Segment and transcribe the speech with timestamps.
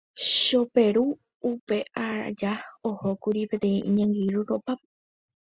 [0.43, 1.03] Choperu
[1.51, 2.53] upe aja
[2.89, 4.85] ohókuri peteĩ iñangirũ rópape.